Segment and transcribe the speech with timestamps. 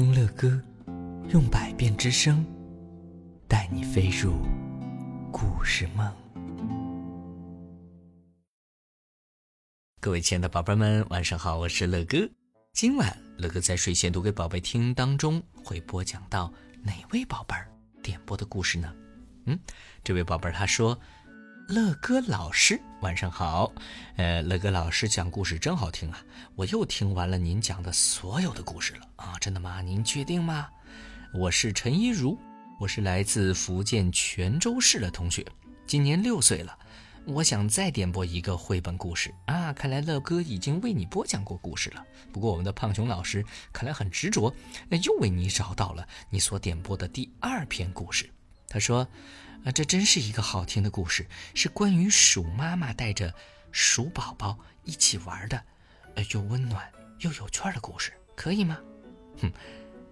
[0.00, 0.58] 听乐歌，
[1.28, 2.42] 用百变之声
[3.46, 4.32] 带你飞入
[5.30, 6.10] 故事梦。
[10.00, 12.16] 各位亲爱的宝贝们，晚上好，我是乐哥。
[12.72, 16.50] 今晚乐哥在睡前读给宝贝听当中会播讲到
[16.82, 17.70] 哪位宝贝儿
[18.02, 18.90] 点播的故事呢？
[19.44, 19.60] 嗯，
[20.02, 20.98] 这位宝贝儿他说。
[21.70, 23.72] 乐哥老师，晚上好。
[24.16, 26.20] 呃，乐哥老师讲故事真好听啊！
[26.56, 29.38] 我又听完了您讲的所有的故事了啊！
[29.40, 29.80] 真的吗？
[29.80, 30.68] 您确定吗？
[31.32, 32.36] 我是陈一如，
[32.80, 35.46] 我是来自福建泉州市的同学，
[35.86, 36.76] 今年六岁了。
[37.24, 39.72] 我想再点播一个绘本故事啊！
[39.72, 42.04] 看来乐哥已经为你播讲过故事了。
[42.32, 44.52] 不过我们的胖熊老师看来很执着，
[45.04, 48.28] 又为你找到了你所点播的第二篇故事。
[48.66, 49.06] 他说。
[49.64, 53.34] 啊，这真是一个好听的故事，是关于鼠妈妈带着
[53.70, 55.62] 鼠宝宝一起玩的，
[56.14, 58.78] 呃，又温暖又有趣的故事，可以吗？
[59.42, 59.52] 哼，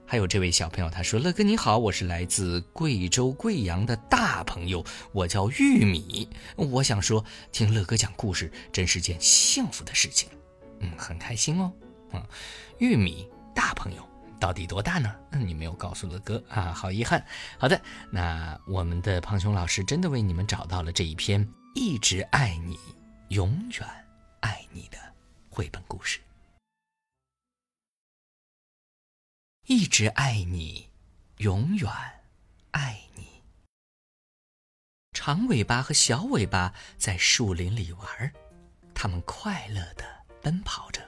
[0.07, 6.29] 还有这位小朋友，他说：“乐哥你好，我是来自贵州贵阳的大朋友，我叫玉米。
[6.57, 10.29] 我想说，听乐哥讲故事真是件幸福的事情，
[10.81, 11.73] 嗯，很开心哦。
[12.13, 12.23] 嗯，
[12.79, 14.07] 玉米大朋友。”
[14.39, 15.15] 到底多大呢？
[15.33, 17.25] 嗯你没有告诉乐哥啊，好遗憾。
[17.59, 21.45] 好的，那我们的胖熊老师真的为你们找到了这一篇
[21.75, 22.79] 《一直爱你，
[23.29, 24.07] 永远
[24.41, 24.99] 爱你》的
[25.51, 26.21] 绘本故事。
[29.67, 30.89] 一直爱你，
[31.39, 31.91] 永远
[32.71, 33.43] 爱你。
[35.13, 38.33] 长尾巴和小尾巴在树林里玩，
[38.95, 40.05] 他们快乐的
[40.41, 41.07] 奔跑着，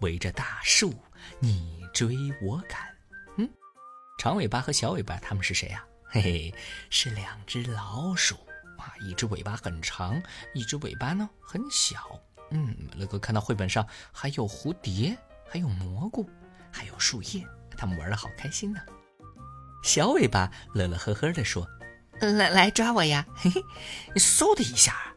[0.00, 0.92] 围着大树。
[1.40, 1.80] 你。
[1.92, 2.96] 追我赶，
[3.36, 3.50] 嗯，
[4.16, 5.84] 长尾巴和小尾巴他们是谁呀？
[6.04, 6.54] 嘿嘿，
[6.88, 8.36] 是两只老鼠
[8.78, 8.94] 啊！
[9.00, 10.22] 一只尾巴很长，
[10.54, 11.98] 一只尾巴呢很小。
[12.52, 15.18] 嗯，乐哥看到绘本上还有蝴蝶，
[15.50, 16.30] 还有蘑菇，
[16.70, 17.44] 还有树叶，
[17.76, 18.80] 他们玩的好开心呢。
[19.82, 21.66] 小尾巴乐乐呵呵地说
[22.22, 23.64] ：“来来抓我呀！”嘿嘿，
[24.14, 25.12] 嗖的一下，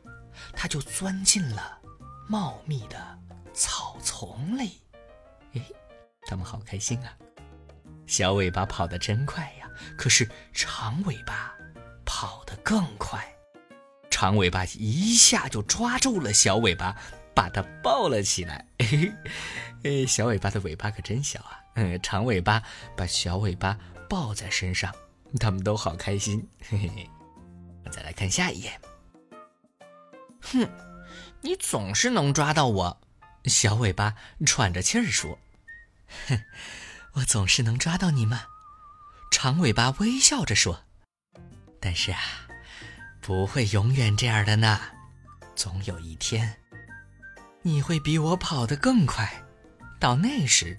[0.53, 1.79] 它就钻进了
[2.28, 3.19] 茂密的
[3.53, 4.81] 草丛里。
[5.53, 5.61] 嘿。
[6.25, 7.16] 他们好开心啊！
[8.06, 11.53] 小尾巴跑得真快呀，可是长尾巴
[12.06, 13.25] 跑得更快。
[14.09, 16.95] 长尾巴一下就抓住了小尾巴，
[17.34, 18.66] 把它抱了起来。
[18.79, 19.11] 嘿，
[20.06, 21.59] 小尾巴的尾巴可真小啊！
[21.75, 22.61] 嗯，长尾巴
[22.95, 23.78] 把小尾巴
[24.09, 24.94] 抱在身上，
[25.40, 26.47] 他们都好开心。
[26.69, 27.09] 嘿嘿，
[27.91, 28.79] 再来看下一页。
[30.41, 30.69] 哼，
[31.41, 33.01] 你总是能抓到我！
[33.45, 35.40] 小尾巴喘着气儿说。
[36.28, 36.44] 哼，
[37.13, 38.44] 我总是能抓到你吗？
[39.31, 40.85] 长尾巴微笑着说
[41.81, 42.19] ：“但是啊，
[43.19, 44.79] 不会永远这样的呢。
[45.56, 46.59] 总有一天，
[47.63, 49.44] 你会比我跑得更快，
[50.00, 50.78] 到那时，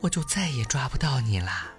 [0.00, 1.72] 我就再也抓不到你啦。”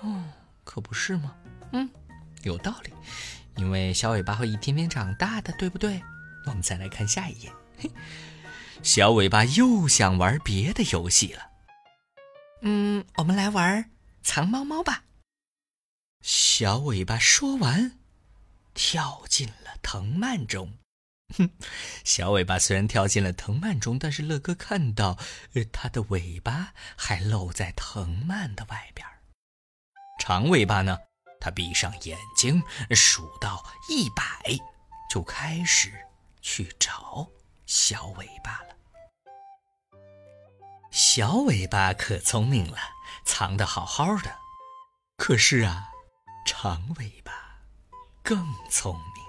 [0.00, 0.24] 哦，
[0.64, 1.34] 可不是吗？
[1.72, 1.90] 嗯，
[2.42, 2.92] 有道理，
[3.56, 6.02] 因为小尾巴会一天天长大的，对不对？
[6.46, 7.52] 我们再来看下一页。
[7.78, 7.90] 嘿。
[8.82, 11.50] 小尾巴又想玩别的游戏了。
[12.62, 13.90] 嗯，我们来玩
[14.22, 15.04] 藏猫猫吧。
[16.20, 17.98] 小尾巴说完，
[18.74, 20.78] 跳进了藤蔓中。
[21.38, 21.50] 哼，
[22.04, 25.16] 小尾巴虽然跳进了藤蔓中，但是乐哥看到，
[25.54, 29.06] 呃它的尾巴还露在藤蔓的外边。
[30.20, 30.98] 长尾巴呢？
[31.40, 34.58] 它闭上眼睛，数到一百，
[35.10, 35.92] 就开始
[36.40, 37.28] 去找
[37.74, 38.76] 小尾巴了。
[40.90, 42.76] 小尾巴可聪明了，
[43.24, 44.30] 藏得好好的。
[45.16, 45.88] 可是啊，
[46.44, 47.32] 长尾巴
[48.22, 49.24] 更聪明。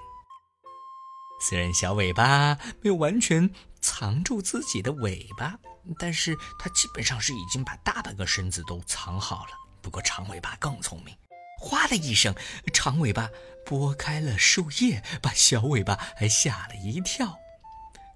[1.40, 3.50] 虽然小尾巴没有完全
[3.80, 5.58] 藏住自己的尾巴，
[5.98, 9.52] 但是它基本上是已经把大半个身子都藏好了。
[9.82, 11.18] 不过长尾巴更聪明，
[11.62, 12.36] 哗的一声，
[12.74, 13.30] 长尾巴
[13.66, 17.40] 拨开了树叶，把小尾巴还吓了一跳。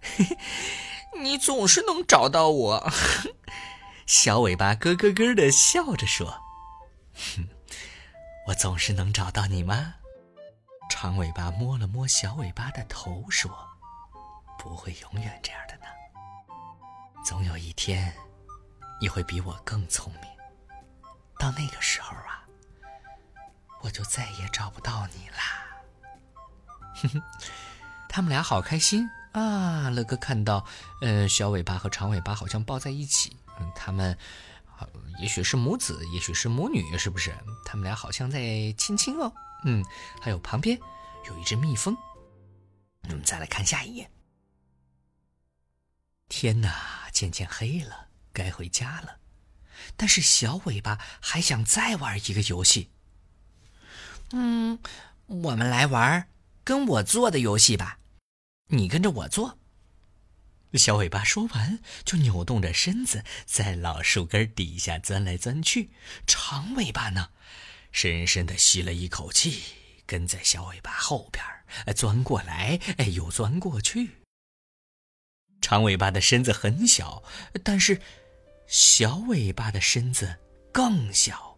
[0.01, 0.37] 嘿嘿。
[1.19, 2.91] 你总是能找到我，
[4.05, 6.43] 小尾巴咯咯咯的笑着说
[7.15, 7.47] ：“哼，
[8.47, 9.95] 我总是能找到你吗？”
[10.91, 13.51] 长尾巴摸了摸小尾巴的头说
[14.59, 15.85] ：“不会永远这样的呢，
[17.25, 18.13] 总有一天，
[19.01, 20.29] 你会比我更聪明。
[21.39, 22.45] 到那个时候啊，
[23.81, 25.65] 我就再也找不到你啦。”
[27.01, 27.23] 哼哼，
[28.07, 29.09] 他们俩好开心。
[29.37, 30.65] 啊，乐哥看到，
[30.99, 34.17] 呃，小尾巴和长尾巴好像抱在一起，嗯，他们，
[35.19, 37.31] 也许是母子，也许是母女，是不是？
[37.63, 39.31] 他们俩好像在亲亲哦，
[39.63, 39.85] 嗯，
[40.19, 40.79] 还有旁边
[41.27, 41.95] 有一只蜜蜂。
[43.03, 44.09] 我们再来看下一页。
[46.29, 49.17] 天哪，渐渐黑了，该回家了。
[49.95, 52.89] 但是小尾巴还想再玩一个游戏。
[54.31, 54.79] 嗯，
[55.27, 56.27] 我们来玩
[56.63, 57.99] 跟我做的游戏吧，
[58.67, 59.57] 你跟着我做。
[60.73, 65.89] 小尾巴说完，就扭动着身子在老树根底下钻来钻去。
[66.27, 67.29] 长尾巴呢，
[67.91, 69.63] 深深的吸了一口气，
[70.05, 71.43] 跟在小尾巴后边
[71.95, 74.17] 钻过来，哎，又钻过去。
[75.61, 77.23] 长尾巴的身子很小，
[77.63, 78.01] 但是
[78.67, 80.37] 小尾巴的身子
[80.71, 81.57] 更小。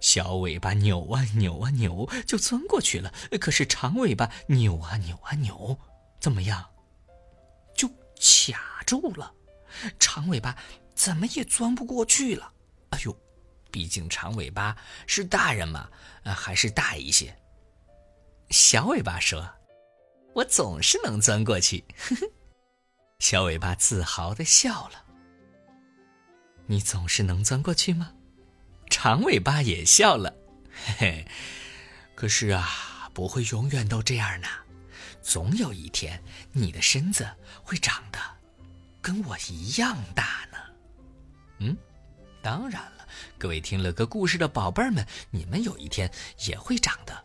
[0.00, 3.12] 小尾巴扭啊扭啊扭，就钻过去了。
[3.40, 5.78] 可是长尾巴扭啊扭啊扭，
[6.20, 6.68] 怎么样？
[7.74, 9.32] 就卡住了，
[9.98, 10.56] 长尾巴
[10.94, 12.52] 怎么也钻不过去了。
[12.90, 13.16] 哎呦，
[13.70, 14.76] 毕竟长尾巴
[15.06, 15.88] 是大人嘛，
[16.24, 17.36] 啊，还是大一些。
[18.50, 19.48] 小尾巴说
[20.34, 22.26] ：“我总是能钻过去。”呵呵。
[23.18, 25.04] 小尾巴自豪的笑了。
[26.66, 28.12] 你总是能钻过去吗？
[28.90, 30.34] 长尾巴也笑了。
[30.72, 31.28] 嘿嘿，
[32.14, 34.48] 可是啊，不会永远都这样呢。
[35.28, 36.18] 总有一天，
[36.52, 37.28] 你的身子
[37.62, 38.18] 会长得
[39.02, 40.56] 跟我一样大呢。
[41.58, 41.76] 嗯，
[42.40, 46.10] 当然了，各位听乐哥故事的宝贝儿们，你们有一天
[46.46, 47.22] 也会长得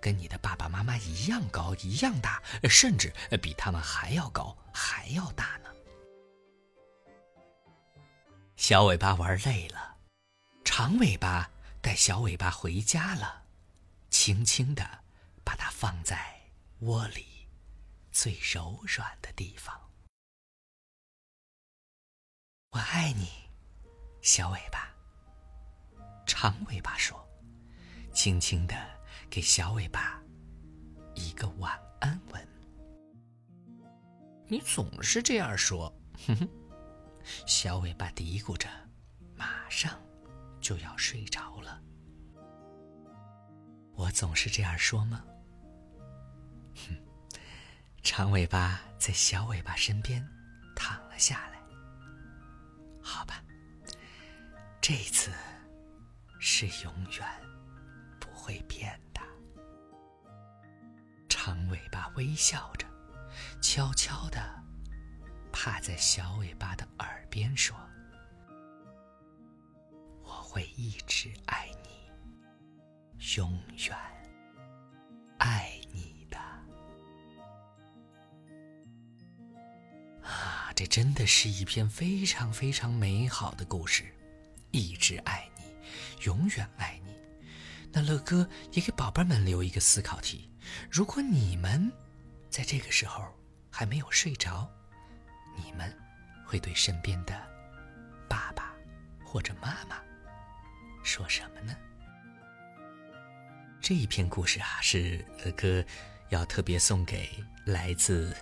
[0.00, 2.40] 跟你的爸爸妈妈一样高、一样大，
[2.70, 3.12] 甚至
[3.42, 5.70] 比他们还要高、还要大呢。
[8.54, 9.96] 小尾巴玩累了，
[10.64, 11.50] 长尾巴
[11.80, 13.42] 带小尾巴回家了，
[14.10, 14.88] 轻轻的
[15.42, 16.35] 把它放在。
[16.80, 17.24] 窝里
[18.12, 19.74] 最柔软的地方，
[22.72, 23.30] 我爱你，
[24.20, 24.94] 小尾巴。
[26.26, 27.26] 长尾巴说，
[28.12, 28.76] 轻轻的
[29.30, 30.22] 给小尾巴
[31.14, 32.48] 一个晚安吻。
[34.46, 35.90] 你总是这样说，
[36.26, 36.48] 哼哼。
[37.46, 38.68] 小尾巴嘀咕着，
[39.34, 39.98] 马上
[40.60, 41.82] 就要睡着了。
[43.94, 45.24] 我总是这样说吗？
[46.76, 47.38] 哼，
[48.02, 50.26] 长尾巴在小尾巴身边
[50.74, 51.56] 躺了下来。
[53.02, 53.42] 好吧，
[54.80, 55.30] 这次
[56.40, 57.26] 是永远
[58.18, 59.20] 不会变的。
[61.28, 62.86] 长尾巴微笑着，
[63.60, 64.40] 悄悄的
[65.52, 67.76] 趴在小尾巴的耳边说
[70.24, 72.10] ：“我会一直爱你，
[73.36, 73.52] 永
[73.88, 73.96] 远
[80.76, 84.04] 这真的是一篇非常非常美好的故事，
[84.72, 85.64] 一直爱你，
[86.26, 87.14] 永远爱你。
[87.90, 90.50] 那乐哥也给宝贝们留一个思考题：
[90.90, 91.90] 如果你们
[92.50, 93.24] 在这个时候
[93.70, 94.70] 还没有睡着，
[95.56, 95.90] 你们
[96.44, 97.32] 会对身边的
[98.28, 98.74] 爸爸
[99.24, 99.96] 或者妈妈
[101.02, 101.74] 说什么呢？
[103.80, 105.82] 这一篇故事啊，是乐哥
[106.28, 107.30] 要特别送给
[107.64, 108.36] 来自。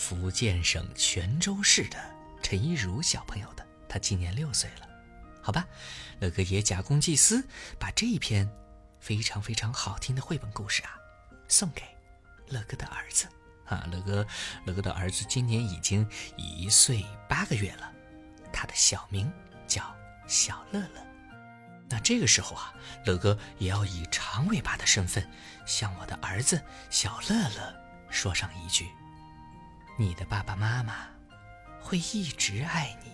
[0.00, 1.98] 福建省泉州市的
[2.42, 4.88] 陈一如小朋友的，他今年六岁了，
[5.42, 5.62] 好吧，
[6.20, 7.46] 乐哥也假公济私，
[7.78, 8.50] 把这一篇
[8.98, 10.96] 非常非常好听的绘本故事啊，
[11.48, 11.82] 送给
[12.48, 13.28] 乐哥的儿子
[13.66, 14.26] 啊，乐哥，
[14.64, 16.08] 乐哥的儿子今年已经
[16.38, 17.92] 一岁八个月了，
[18.50, 19.30] 他的小名
[19.68, 19.94] 叫
[20.26, 21.06] 小乐乐。
[21.90, 25.30] 那这个时候啊，乐哥也要以长尾巴的身份，
[25.66, 27.76] 向我的儿子小乐乐
[28.08, 28.88] 说上一句。
[30.00, 30.94] 你的爸爸妈妈
[31.78, 33.12] 会一直爱你，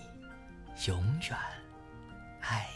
[0.87, 1.37] 永远
[2.41, 2.76] 爱。